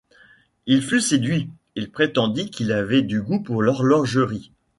Il 0.65 0.81
fut 0.81 0.99
séduit, 0.99 1.47
il 1.75 1.91
prétendit 1.91 2.49
qu’il 2.49 2.71
avait 2.71 3.03
du 3.03 3.21
goût 3.21 3.39
pour 3.39 3.61
l’horlogerie. 3.61 4.51